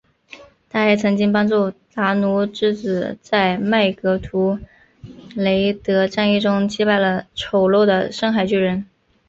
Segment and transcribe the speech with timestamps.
[0.67, 4.57] 她还曾经帮助达努之子在麦格图
[5.35, 8.87] 雷德战役中击败了丑陋的深海巨人。